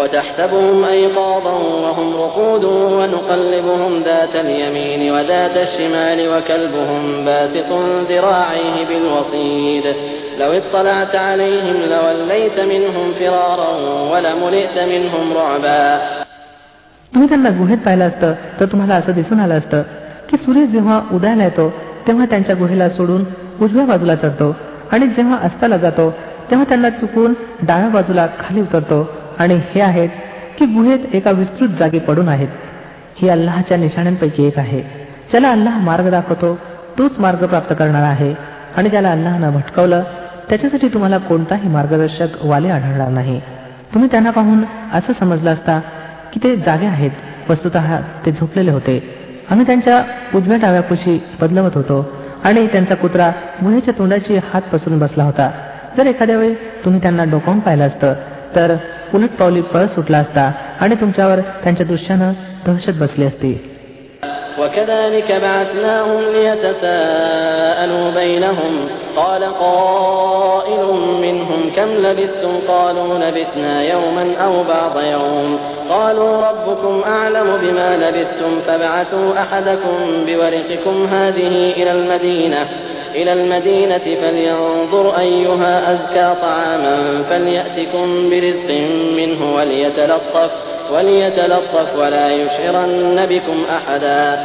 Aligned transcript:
وتحسبهم 0.00 0.84
أيقاظا 0.84 1.56
وهم 1.84 2.08
رقود 2.16 2.64
ونقلبهم 2.98 4.02
ذات 4.02 4.34
اليمين 4.36 5.12
وذات 5.12 5.56
الشمال 5.56 6.18
وكلبهم 6.32 7.24
باسط 7.24 7.70
ذراعيه 8.10 8.76
بالوصيد 8.88 9.84
لو 10.40 10.50
اطلعت 10.52 11.14
عليهم 11.28 11.76
لوليت 11.90 12.58
منهم 12.72 13.06
فرارا 13.20 13.72
ولملئت 14.12 14.76
منهم 14.92 15.24
رعبا 15.32 15.80
तुम्ही 17.12 17.28
त्यांना 17.28 17.50
गुहेत 17.50 17.78
पाहिलं 17.84 18.04
असतं 18.04 18.32
तर 18.60 18.66
तुम्हाला 18.72 18.94
असं 18.94 19.12
दिसून 19.12 19.40
आलं 19.40 19.54
असतं 19.54 19.82
की 20.28 20.36
सूर्य 20.36 20.64
जेव्हा 20.66 21.00
उदयाला 21.12 21.44
येतो 21.44 21.68
तेव्हा 22.06 22.26
त्यांच्या 22.26 22.56
गुहेला 22.56 22.88
सोडून 22.88 23.22
उजव्या 23.60 23.84
बाजूला 23.84 24.14
चढतो 24.14 24.54
आणि 24.92 25.06
जेव्हा 25.06 25.38
अस्ताला 25.46 25.76
जातो 25.76 26.10
तेव्हा 26.50 26.64
त्यांना 26.68 26.90
चुकून 26.90 27.32
डाव्या 27.62 27.88
बाजूला 27.88 28.26
खाली 28.40 28.60
उतरतो 28.60 29.02
आणि 29.39 29.59
हे 29.69 29.81
आहेत 29.81 30.09
की 30.57 30.65
गुहेत 30.65 30.99
एका 31.13 31.31
विस्तृत 31.31 31.69
जागी 31.79 31.99
पडून 31.99 32.27
आहेत. 32.27 32.47
ही 33.21 33.29
अल्लाहच्या 33.29 33.77
निशाण्यांपैकी 33.77 34.47
एक 34.47 34.59
आहे. 34.59 34.81
ज्याला 35.31 35.51
अल्लाह 35.51 35.77
मार्ग 35.77 36.09
दाखवतो 36.11 36.59
तोच 36.97 37.19
मार्ग 37.19 37.45
प्राप्त 37.45 37.73
करणार 37.79 38.03
आहे. 38.03 38.33
आणि 38.77 38.89
ज्याला 38.89 39.11
अल्लाहनं 39.11 39.53
भटकवलं 39.53 40.03
त्याच्यासाठी 40.49 40.87
तुम्हाला 40.87 41.17
कोणताही 41.17 41.69
मार्गदर्शक 41.69 42.45
वाले 42.45 42.69
आढळणार 42.69 43.09
नाही. 43.09 43.39
तुम्ही 43.93 44.09
त्यांना 44.11 44.29
पाहून 44.29 44.63
असं 44.93 45.13
समजलं 45.19 45.53
असता 45.53 45.79
की 46.33 46.39
ते 46.43 46.55
जागे 46.55 46.85
आहेत 46.85 47.11
वस्तुत 47.49 47.71
ते 48.25 48.31
झोपलेले 48.31 48.71
होते. 48.71 49.15
आम्ही 49.49 49.65
त्यांच्या 49.65 50.03
उजव्या 50.35 50.57
डाव्यापुशी 50.57 51.23
बदलवत 51.41 51.71
होतो 51.75 52.11
आणि 52.43 52.67
त्यांचा 52.67 52.95
कुत्रा 52.95 53.29
गुहेच्या 53.63 53.93
तोंडाची 53.97 54.37
हात 54.37 54.61
पसरून 54.61 54.99
बसला 54.99 55.23
होता. 55.23 55.51
जर 55.97 56.05
एखाद्या 56.05 56.37
वेळी 56.37 56.53
तुम्ही 56.53 57.01
त्यांना 57.01 57.23
डोकावून 57.23 57.59
पाहिलं 57.59 57.87
असतं 57.87 58.13
तर 58.55 58.75
उलट 59.14 59.32
पावली 59.38 59.60
पळ 59.60 59.86
सुटला 59.86 60.18
असता 60.18 60.52
आणि 60.80 60.94
तुमच्यावर 60.94 61.40
त्यांच्या 61.62 61.86
दृश्यानं 61.86 62.32
दहशत 62.66 62.96
बसली 63.00 63.24
असती 63.24 63.52
وكذلك 64.58 65.28
بعثناهم 65.42 66.20
ليتساءلوا 66.36 68.10
بينهم 68.10 68.72
قال 69.16 69.42
قائل 69.44 70.86
منهم 71.24 71.60
كم 71.76 71.88
لبثتم 71.88 72.52
قالوا 72.68 73.18
لبثنا 73.18 73.82
يوما 73.82 74.26
أو 74.44 74.52
بعض 74.74 74.94
يوم 75.14 75.58
قالوا 75.90 76.32
ربكم 76.48 77.02
أعلم 77.06 77.48
بما 77.62 77.96
لبثتم 77.96 78.52
فابعثوا 78.66 79.28
أحدكم 79.42 79.96
بورقكم 80.26 80.96
هذه 81.06 81.54
إلى 81.78 81.92
المدينة 81.92 82.68
إلى 83.15 83.33
المدينة 83.33 84.17
فلينظر 84.21 85.19
أيها 85.19 85.93
أزكى 85.93 86.41
طعاما 86.41 87.23
فليأتكم 87.29 88.29
برزق 88.29 88.69
منه 89.17 89.55
وليتلطف 89.55 90.51
وليتلطف 90.91 91.95
ولا 91.97 92.31
يشعرن 92.31 93.25
بكم 93.29 93.63
أحدا. 93.77 94.39